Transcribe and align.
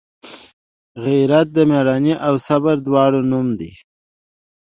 غیرت 1.03 1.47
د 1.55 1.57
میړانې 1.69 2.13
او 2.27 2.33
صبر 2.47 2.75
دواړو 2.87 3.19
نوم 3.31 3.47
دی 3.59 3.71